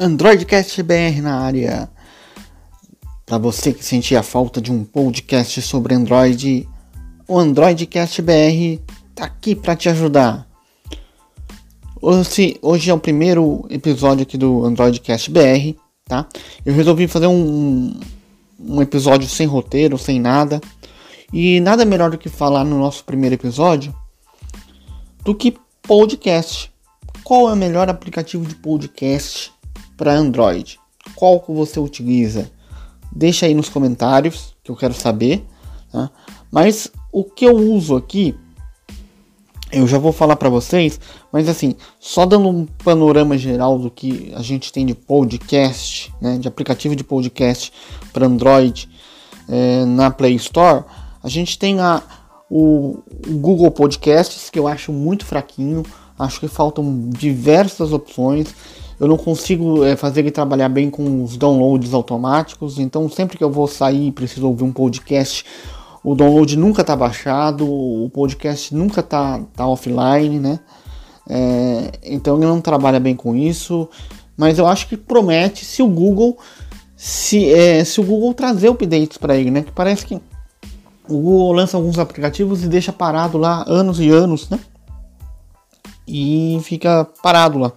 Androidcast 0.00 0.80
BR 0.84 1.20
na 1.20 1.40
área. 1.40 1.90
Para 3.26 3.36
você 3.36 3.72
que 3.72 3.84
sentia 3.84 4.22
falta 4.22 4.60
de 4.60 4.70
um 4.70 4.84
podcast 4.84 5.60
sobre 5.60 5.92
Android, 5.92 6.68
o 7.26 7.36
Androidcast 7.36 8.22
BR 8.22 8.80
tá 9.12 9.24
aqui 9.24 9.56
para 9.56 9.74
te 9.74 9.88
ajudar. 9.88 10.46
Hoje, 12.00 12.56
hoje 12.62 12.90
é 12.90 12.94
o 12.94 12.98
primeiro 13.00 13.66
episódio 13.68 14.22
aqui 14.22 14.38
do 14.38 14.64
Androidcast 14.64 15.32
BR, 15.32 15.76
tá? 16.04 16.28
Eu 16.64 16.72
resolvi 16.74 17.08
fazer 17.08 17.26
um, 17.26 17.98
um 18.56 18.80
episódio 18.80 19.28
sem 19.28 19.48
roteiro, 19.48 19.98
sem 19.98 20.20
nada. 20.20 20.60
E 21.32 21.58
nada 21.58 21.84
melhor 21.84 22.12
do 22.12 22.18
que 22.18 22.28
falar 22.28 22.62
no 22.62 22.78
nosso 22.78 23.04
primeiro 23.04 23.34
episódio 23.34 23.92
do 25.24 25.34
que 25.34 25.58
podcast. 25.82 26.72
Qual 27.24 27.50
é 27.50 27.52
o 27.52 27.56
melhor 27.56 27.90
aplicativo 27.90 28.46
de 28.46 28.54
podcast 28.54 29.57
para 29.98 30.14
Android? 30.14 30.80
Qual 31.14 31.40
que 31.40 31.52
você 31.52 31.78
utiliza? 31.78 32.50
Deixa 33.12 33.44
aí 33.44 33.52
nos 33.52 33.68
comentários 33.68 34.54
que 34.62 34.70
eu 34.70 34.76
quero 34.76 34.94
saber. 34.94 35.44
Tá? 35.92 36.08
Mas 36.50 36.90
o 37.12 37.24
que 37.24 37.44
eu 37.44 37.56
uso 37.56 37.96
aqui, 37.96 38.34
eu 39.72 39.86
já 39.86 39.98
vou 39.98 40.12
falar 40.12 40.36
para 40.36 40.48
vocês. 40.48 41.00
Mas 41.32 41.48
assim, 41.48 41.74
só 41.98 42.24
dando 42.24 42.48
um 42.48 42.64
panorama 42.64 43.36
geral 43.36 43.78
do 43.78 43.90
que 43.90 44.32
a 44.34 44.40
gente 44.40 44.72
tem 44.72 44.86
de 44.86 44.94
podcast, 44.94 46.14
né, 46.20 46.38
de 46.38 46.46
aplicativo 46.46 46.94
de 46.94 47.02
podcast 47.02 47.72
para 48.12 48.26
Android 48.26 48.88
é, 49.48 49.84
na 49.84 50.10
Play 50.10 50.36
Store, 50.36 50.84
a 51.22 51.28
gente 51.28 51.58
tem 51.58 51.80
a, 51.80 52.02
o, 52.48 53.00
o 53.26 53.38
Google 53.38 53.70
Podcasts 53.72 54.48
que 54.48 54.58
eu 54.58 54.68
acho 54.68 54.92
muito 54.92 55.26
fraquinho. 55.26 55.82
Acho 56.16 56.40
que 56.40 56.48
faltam 56.48 57.10
diversas 57.10 57.92
opções 57.92 58.54
eu 59.00 59.06
não 59.06 59.16
consigo 59.16 59.84
é, 59.84 59.94
fazer 59.94 60.20
ele 60.20 60.30
trabalhar 60.30 60.68
bem 60.68 60.90
com 60.90 61.22
os 61.22 61.36
downloads 61.36 61.94
automáticos, 61.94 62.78
então 62.78 63.08
sempre 63.08 63.38
que 63.38 63.44
eu 63.44 63.50
vou 63.50 63.68
sair 63.68 64.08
e 64.08 64.12
preciso 64.12 64.46
ouvir 64.46 64.64
um 64.64 64.72
podcast, 64.72 65.44
o 66.02 66.14
download 66.14 66.56
nunca 66.56 66.80
está 66.80 66.96
baixado, 66.96 67.64
o 67.66 68.10
podcast 68.10 68.74
nunca 68.74 69.00
está 69.00 69.40
tá 69.54 69.66
offline, 69.66 70.38
né? 70.38 70.60
É, 71.28 71.92
então 72.04 72.36
ele 72.36 72.46
não 72.46 72.60
trabalha 72.60 72.98
bem 72.98 73.14
com 73.14 73.36
isso, 73.36 73.88
mas 74.36 74.58
eu 74.58 74.66
acho 74.66 74.88
que 74.88 74.96
promete 74.96 75.64
se 75.64 75.82
o 75.82 75.88
Google 75.88 76.38
se, 76.96 77.52
é, 77.52 77.84
se 77.84 78.00
o 78.00 78.04
Google 78.04 78.34
trazer 78.34 78.68
updates 78.68 79.18
para 79.18 79.36
ele, 79.36 79.52
né? 79.52 79.62
Que 79.62 79.70
parece 79.70 80.04
que 80.04 80.16
o 81.08 81.20
Google 81.20 81.52
lança 81.52 81.76
alguns 81.76 81.98
aplicativos 81.98 82.64
e 82.64 82.68
deixa 82.68 82.92
parado 82.92 83.38
lá 83.38 83.64
anos 83.68 84.00
e 84.00 84.10
anos, 84.10 84.50
né? 84.50 84.58
E 86.06 86.58
fica 86.64 87.06
parado 87.22 87.58
lá. 87.58 87.72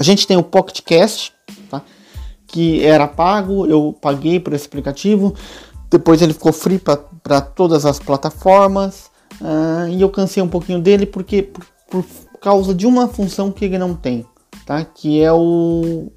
A 0.00 0.02
gente 0.02 0.26
tem 0.26 0.38
o 0.38 0.42
Pocket 0.42 0.80
Cast, 0.80 1.30
tá? 1.68 1.82
que 2.46 2.82
era 2.82 3.06
pago, 3.06 3.66
eu 3.66 3.94
paguei 4.00 4.40
por 4.40 4.54
esse 4.54 4.66
aplicativo, 4.66 5.34
depois 5.90 6.22
ele 6.22 6.32
ficou 6.32 6.54
free 6.54 6.78
para 6.78 7.42
todas 7.42 7.84
as 7.84 7.98
plataformas 7.98 9.10
uh, 9.42 9.90
e 9.90 10.00
eu 10.00 10.08
cansei 10.08 10.42
um 10.42 10.48
pouquinho 10.48 10.80
dele 10.80 11.04
porque 11.04 11.42
por, 11.42 11.66
por, 11.90 12.04
causa 12.40 12.74
de 12.74 12.86
uma 12.86 13.06
função 13.08 13.52
que 13.52 13.66
ele 13.66 13.76
não 13.76 13.94
tem, 13.94 14.24
tá? 14.64 14.82
que 14.82 15.22
é 15.22 15.30
o, 15.30 16.10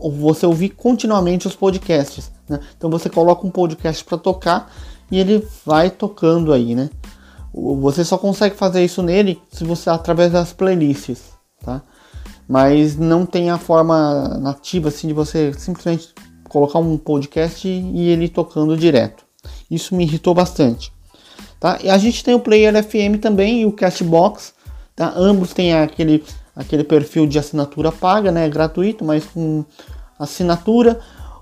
o 0.00 0.10
você 0.10 0.44
ouvir 0.44 0.70
continuamente 0.70 1.46
os 1.46 1.54
podcasts. 1.54 2.32
Né? 2.48 2.58
Então 2.76 2.90
você 2.90 3.08
coloca 3.08 3.46
um 3.46 3.50
podcast 3.50 4.04
para 4.04 4.18
tocar 4.18 4.72
e 5.08 5.20
ele 5.20 5.46
vai 5.64 5.88
tocando 5.88 6.52
aí, 6.52 6.74
né? 6.74 6.90
Você 7.54 8.04
só 8.04 8.18
consegue 8.18 8.56
fazer 8.56 8.84
isso 8.84 9.00
nele 9.00 9.40
se 9.52 9.62
você 9.62 9.88
através 9.88 10.32
das 10.32 10.52
playlists, 10.52 11.30
tá? 11.64 11.80
Mas 12.48 12.96
não 12.96 13.26
tem 13.26 13.50
a 13.50 13.58
forma 13.58 14.38
nativa 14.40 14.88
assim 14.88 15.08
de 15.08 15.12
você 15.12 15.52
simplesmente 15.52 16.14
colocar 16.48 16.78
um 16.78 16.96
podcast 16.96 17.68
e 17.68 18.08
ele 18.08 18.28
tocando 18.28 18.76
direto. 18.76 19.24
Isso 19.70 19.94
me 19.94 20.04
irritou 20.04 20.34
bastante. 20.34 20.90
Tá? 21.60 21.78
E 21.82 21.90
a 21.90 21.98
gente 21.98 22.24
tem 22.24 22.34
o 22.34 22.40
Player 22.40 22.82
FM 22.82 23.20
também 23.20 23.60
e 23.60 23.66
o 23.66 23.72
Castbox. 23.72 24.54
Tá? 24.96 25.12
Ambos 25.14 25.52
têm 25.52 25.74
aquele, 25.74 26.24
aquele 26.56 26.84
perfil 26.84 27.26
de 27.26 27.38
assinatura 27.38 27.92
paga, 27.92 28.32
né? 28.32 28.48
gratuito, 28.48 29.04
mas 29.04 29.24
com 29.26 29.64
assinatura. 30.18 30.98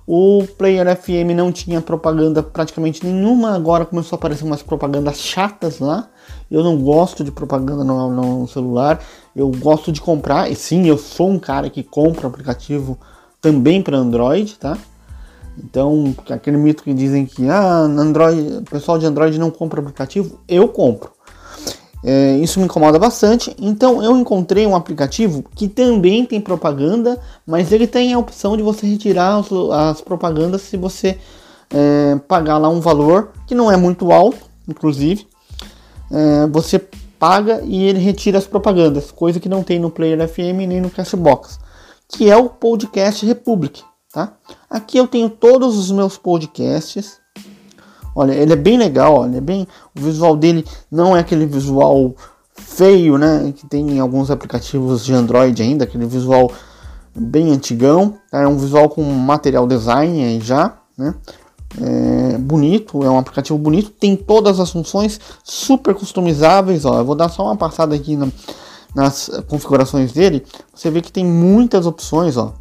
O 0.07 0.47
Player 0.57 0.87
FM 0.97 1.35
não 1.35 1.51
tinha 1.51 1.81
propaganda 1.81 2.41
praticamente 2.41 3.05
nenhuma, 3.05 3.57
agora 3.57 3.85
começou 3.85 4.17
a 4.17 4.19
aparecer 4.19 4.45
umas 4.45 4.63
propagandas 4.63 5.19
chatas 5.19 5.81
lá. 5.81 6.09
Eu 6.49 6.63
não 6.63 6.79
gosto 6.79 7.25
de 7.25 7.33
propaganda 7.33 7.83
no, 7.83 8.11
no 8.11 8.47
celular, 8.47 9.01
eu 9.35 9.51
gosto 9.51 9.91
de 9.91 10.01
comprar, 10.01 10.49
e 10.51 10.55
sim, 10.55 10.87
eu 10.87 10.97
sou 10.97 11.29
um 11.29 11.41
cara 11.41 11.69
que 11.69 11.83
compra 11.83 12.29
aplicativo 12.29 12.97
também 13.41 13.83
para 13.83 13.97
Android, 13.97 14.57
tá? 14.57 14.79
Então, 15.59 16.15
aquele 16.31 16.57
mito 16.57 16.85
que 16.85 16.95
dizem 16.95 17.27
que 17.27 17.49
ah, 17.49 17.81
Android, 17.81 18.59
o 18.59 18.63
pessoal 18.63 18.99
de 18.99 19.07
Android 19.07 19.39
não 19.39 19.51
compra 19.51 19.81
aplicativo, 19.81 20.39
eu 20.47 20.69
compro. 20.69 21.16
É, 22.05 22.37
isso 22.37 22.59
me 22.59 22.67
incomoda 22.67 22.99
bastante. 22.99 23.55
Então 23.59 24.03
eu 24.03 24.17
encontrei 24.17 24.67
um 24.67 24.77
aplicativo 24.77 25.45
que 25.55 25.69
também 25.69 26.25
tem 26.25 26.41
propaganda, 26.41 27.21
mas 27.47 27.73
ele 27.73 27.87
tem 27.87 28.13
a 28.13 28.19
opção 28.19 28.57
de 28.57 28.63
você 28.63 28.87
retirar 28.87 29.39
as, 29.39 29.47
as 29.53 30.01
propagandas 30.01 30.63
se 30.63 30.77
você 30.77 31.19
é, 31.71 32.17
pagar 32.29 32.59
lá 32.59 32.69
um 32.69 32.81
valor 32.81 33.33
que 33.47 33.55
não 33.55 33.71
é 33.71 33.77
muito 33.77 34.13
alto, 34.13 34.39
inclusive. 34.69 35.27
É, 36.11 36.47
você 36.47 36.79
paga 37.19 37.63
e 37.65 37.85
ele 37.85 37.99
retira 37.99 38.39
as 38.39 38.47
propagandas, 38.47 39.11
coisa 39.11 39.41
que 39.41 39.49
não 39.49 39.63
tem 39.63 39.79
no 39.79 39.91
Player 39.91 40.29
FM 40.29 40.69
nem 40.69 40.81
no 40.81 40.91
Cashbox, 40.91 41.59
que 42.09 42.31
é 42.31 42.37
o 42.37 42.49
Podcast 42.49 43.25
Republic. 43.25 43.83
Tá? 44.13 44.35
Aqui 44.71 44.97
eu 44.97 45.07
tenho 45.07 45.29
todos 45.29 45.77
os 45.77 45.91
meus 45.91 46.17
podcasts 46.17 47.19
Olha, 48.17 48.33
ele 48.33 48.55
é 48.55 48.57
bem 48.57 48.79
legal, 48.79 49.15
olha, 49.15 49.37
é 49.37 49.41
bem, 49.43 49.69
o 49.95 50.01
visual 50.01 50.35
dele 50.35 50.65
não 50.91 51.15
é 51.15 51.21
aquele 51.21 51.45
visual 51.45 52.15
feio, 52.55 53.19
né, 53.19 53.53
que 53.55 53.67
tem 53.67 53.87
em 53.91 54.01
alguns 54.01 54.31
aplicativos 54.31 55.05
de 55.05 55.13
Android 55.13 55.63
ainda, 55.63 55.85
aquele 55.85 56.07
visual 56.07 56.51
bem 57.15 57.53
antigão, 57.53 58.15
tá? 58.31 58.41
é 58.41 58.49
um 58.49 58.57
visual 58.57 58.89
com 58.89 59.03
material 59.03 59.67
design 59.67 60.25
aí 60.25 60.41
já, 60.41 60.79
né, 60.97 61.15
é 61.79 62.39
bonito, 62.39 63.05
é 63.05 63.11
um 63.11 63.19
aplicativo 63.19 63.59
bonito, 63.59 63.91
tem 63.91 64.17
todas 64.17 64.61
as 64.61 64.71
funções 64.71 65.21
super 65.45 65.95
customizáveis, 65.95 66.87
ó, 66.87 66.99
eu 66.99 67.05
vou 67.05 67.15
dar 67.15 67.29
só 67.29 67.45
uma 67.45 67.57
passada 67.57 67.95
aqui 67.95 68.17
na, 68.17 68.29
nas 68.95 69.31
configurações 69.47 70.11
dele, 70.13 70.43
você 70.75 70.91
vê 70.91 71.03
que 71.03 71.13
tem 71.13 71.23
muitas 71.25 71.85
opções, 71.85 72.39
ó, 72.39 72.55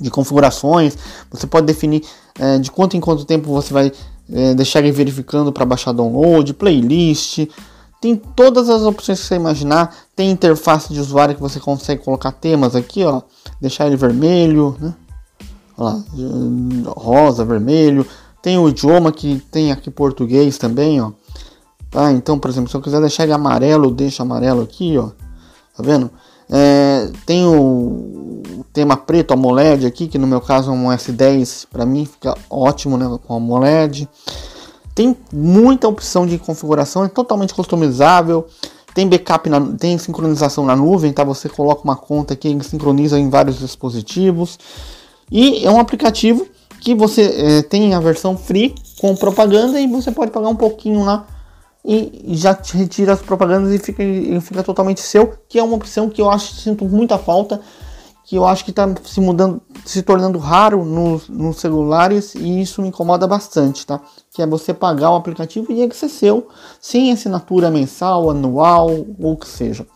de 0.00 0.08
configurações, 0.08 0.96
você 1.28 1.48
pode 1.48 1.66
definir 1.66 2.04
é, 2.38 2.58
de 2.58 2.70
quanto 2.70 2.96
em 2.96 3.00
quanto 3.00 3.24
tempo 3.24 3.50
você 3.50 3.72
vai 3.72 3.90
é, 4.32 4.54
deixar 4.54 4.80
ele 4.80 4.92
verificando 4.92 5.52
para 5.52 5.64
baixar 5.64 5.92
download, 5.92 6.54
playlist, 6.54 7.46
tem 8.00 8.14
todas 8.14 8.68
as 8.68 8.82
opções 8.82 9.20
que 9.20 9.26
você 9.26 9.36
imaginar, 9.36 9.94
tem 10.14 10.30
interface 10.30 10.92
de 10.92 11.00
usuário 11.00 11.34
que 11.34 11.40
você 11.40 11.58
consegue 11.58 12.02
colocar 12.02 12.32
temas 12.32 12.76
aqui, 12.76 13.04
ó, 13.04 13.22
deixar 13.60 13.86
ele 13.86 13.96
vermelho, 13.96 14.76
né? 14.80 14.94
Lá, 15.78 16.02
rosa, 16.86 17.44
vermelho, 17.44 18.06
tem 18.40 18.56
o 18.56 18.68
idioma 18.68 19.12
que 19.12 19.42
tem 19.50 19.72
aqui 19.72 19.90
português 19.90 20.56
também, 20.56 21.00
ó. 21.00 21.12
Tá? 21.90 22.12
Então, 22.12 22.38
por 22.38 22.50
exemplo, 22.50 22.70
se 22.70 22.76
eu 22.76 22.80
quiser 22.80 23.00
deixar 23.00 23.24
ele 23.24 23.32
amarelo, 23.32 23.90
deixa 23.90 24.22
amarelo 24.22 24.62
aqui, 24.62 24.96
ó. 24.96 25.10
Tá 25.76 25.82
vendo? 25.82 26.10
É, 26.48 27.10
tem 27.26 27.44
o 27.44 28.55
tema 28.76 28.94
preto 28.94 29.32
AMOLED 29.32 29.86
aqui, 29.86 30.06
que 30.06 30.18
no 30.18 30.26
meu 30.26 30.38
caso 30.38 30.70
é 30.70 30.74
um 30.74 30.88
S10, 30.88 31.66
para 31.72 31.86
mim 31.86 32.04
fica 32.04 32.36
ótimo 32.50 32.98
né, 32.98 33.18
com 33.26 33.34
AMOLED. 33.34 34.06
Tem 34.94 35.16
muita 35.32 35.88
opção 35.88 36.26
de 36.26 36.36
configuração, 36.36 37.02
é 37.02 37.08
totalmente 37.08 37.54
customizável. 37.54 38.46
Tem 38.94 39.08
backup, 39.08 39.48
na, 39.48 39.60
tem 39.78 39.96
sincronização 39.96 40.66
na 40.66 40.76
nuvem, 40.76 41.10
tá? 41.10 41.24
Você 41.24 41.48
coloca 41.48 41.84
uma 41.84 41.96
conta 41.96 42.34
aqui 42.34 42.48
e 42.48 42.64
sincroniza 42.64 43.18
em 43.18 43.30
vários 43.30 43.58
dispositivos. 43.58 44.58
E 45.32 45.64
é 45.64 45.70
um 45.70 45.80
aplicativo 45.80 46.46
que 46.78 46.94
você 46.94 47.22
é, 47.22 47.62
tem 47.62 47.94
a 47.94 48.00
versão 48.00 48.36
free 48.36 48.74
com 49.00 49.16
propaganda 49.16 49.80
e 49.80 49.86
você 49.86 50.12
pode 50.12 50.30
pagar 50.30 50.48
um 50.48 50.56
pouquinho 50.56 51.02
lá 51.02 51.26
e 51.82 52.34
já 52.34 52.58
retira 52.74 53.14
as 53.14 53.22
propagandas 53.22 53.72
e 53.72 53.78
fica, 53.78 54.02
e 54.02 54.38
fica 54.42 54.62
totalmente 54.62 55.00
seu, 55.00 55.32
que 55.48 55.58
é 55.58 55.62
uma 55.62 55.76
opção 55.76 56.10
que 56.10 56.20
eu 56.20 56.28
acho 56.28 56.56
sinto 56.56 56.84
muita 56.84 57.16
falta, 57.16 57.60
que 58.26 58.34
eu 58.34 58.44
acho 58.44 58.64
que 58.64 58.70
está 58.70 58.92
se 59.04 59.20
mudando, 59.20 59.62
se 59.84 60.02
tornando 60.02 60.36
raro 60.40 60.84
nos, 60.84 61.28
nos 61.28 61.58
celulares 61.58 62.34
e 62.34 62.60
isso 62.60 62.82
me 62.82 62.88
incomoda 62.88 63.24
bastante, 63.24 63.86
tá? 63.86 64.00
Que 64.32 64.42
é 64.42 64.46
você 64.46 64.74
pagar 64.74 65.12
o 65.12 65.14
aplicativo 65.14 65.70
e 65.70 65.80
ele 65.80 65.94
ser 65.94 66.08
seu, 66.08 66.48
sem 66.80 67.12
assinatura 67.12 67.70
mensal, 67.70 68.28
anual 68.28 68.90
ou 68.90 69.32
o 69.32 69.36
que 69.36 69.46
seja. 69.46 69.86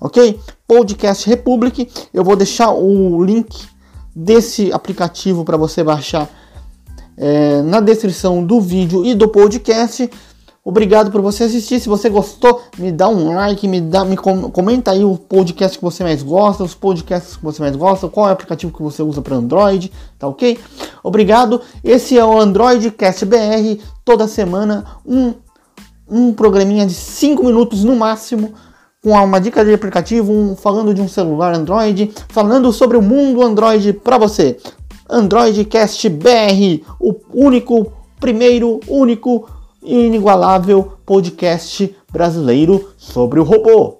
Ok? 0.00 0.40
Podcast 0.66 1.28
Republic, 1.28 1.86
eu 2.14 2.24
vou 2.24 2.34
deixar 2.34 2.70
o 2.70 3.22
link 3.22 3.66
desse 4.14 4.72
aplicativo 4.72 5.44
para 5.44 5.58
você 5.58 5.84
baixar 5.84 6.30
é, 7.14 7.60
na 7.60 7.80
descrição 7.80 8.42
do 8.42 8.58
vídeo 8.58 9.04
e 9.04 9.14
do 9.14 9.28
podcast. 9.28 10.10
Obrigado 10.68 11.12
por 11.12 11.20
você 11.20 11.44
assistir. 11.44 11.78
Se 11.78 11.88
você 11.88 12.10
gostou, 12.10 12.60
me 12.76 12.90
dá 12.90 13.08
um 13.08 13.32
like, 13.32 13.68
me 13.68 13.80
dá, 13.80 14.04
me 14.04 14.16
com, 14.16 14.50
comenta 14.50 14.90
aí 14.90 15.04
o 15.04 15.16
podcast 15.16 15.78
que 15.78 15.84
você 15.84 16.02
mais 16.02 16.24
gosta, 16.24 16.64
os 16.64 16.74
podcasts 16.74 17.36
que 17.36 17.44
você 17.44 17.62
mais 17.62 17.76
gosta, 17.76 18.08
qual 18.08 18.26
é 18.26 18.30
o 18.30 18.32
aplicativo 18.32 18.72
que 18.72 18.82
você 18.82 19.00
usa 19.00 19.22
para 19.22 19.36
Android, 19.36 19.92
tá 20.18 20.26
ok? 20.26 20.58
Obrigado. 21.04 21.60
Esse 21.84 22.18
é 22.18 22.24
o 22.24 22.36
Android 22.36 22.90
Cast 22.90 23.24
BR. 23.24 23.80
Toda 24.04 24.26
semana 24.26 24.84
um 25.06 25.34
um 26.08 26.32
programinha 26.32 26.84
de 26.84 26.94
5 26.94 27.44
minutos 27.44 27.84
no 27.84 27.94
máximo 27.94 28.52
com 29.02 29.10
uma 29.10 29.40
dica 29.40 29.64
de 29.64 29.72
aplicativo, 29.72 30.32
um, 30.32 30.56
falando 30.56 30.92
de 30.92 31.00
um 31.00 31.08
celular 31.08 31.54
Android, 31.54 32.12
falando 32.28 32.72
sobre 32.72 32.96
o 32.96 33.02
mundo 33.02 33.40
Android 33.40 33.92
para 33.92 34.18
você. 34.18 34.56
Android 35.08 35.64
Cast 35.66 36.08
BR, 36.08 36.82
o 36.98 37.14
único, 37.32 37.92
primeiro, 38.18 38.80
único 38.88 39.48
e 39.86 40.06
inigualável 40.06 40.98
podcast 41.06 41.96
brasileiro 42.12 42.90
sobre 42.98 43.38
o 43.38 43.44
robô. 43.44 43.95